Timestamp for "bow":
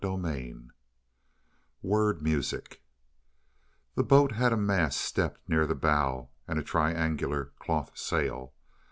5.75-6.29